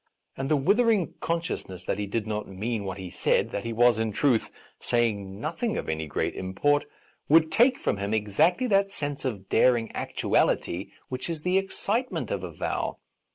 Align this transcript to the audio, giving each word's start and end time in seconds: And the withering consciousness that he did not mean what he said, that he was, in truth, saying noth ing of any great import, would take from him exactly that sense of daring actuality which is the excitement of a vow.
And 0.35 0.49
the 0.49 0.55
withering 0.57 1.13
consciousness 1.19 1.83
that 1.85 1.99
he 1.99 2.07
did 2.07 2.25
not 2.25 2.47
mean 2.47 2.85
what 2.85 2.97
he 2.97 3.11
said, 3.11 3.51
that 3.51 3.63
he 3.65 3.71
was, 3.71 3.99
in 3.99 4.11
truth, 4.11 4.49
saying 4.79 5.39
noth 5.39 5.61
ing 5.61 5.77
of 5.77 5.87
any 5.87 6.07
great 6.07 6.33
import, 6.35 6.85
would 7.29 7.51
take 7.51 7.77
from 7.77 7.97
him 7.97 8.11
exactly 8.11 8.65
that 8.65 8.89
sense 8.89 9.25
of 9.25 9.47
daring 9.47 9.91
actuality 9.93 10.89
which 11.09 11.29
is 11.29 11.43
the 11.43 11.59
excitement 11.59 12.31
of 12.31 12.43
a 12.43 12.49
vow. 12.51 12.97